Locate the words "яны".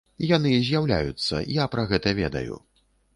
0.29-0.53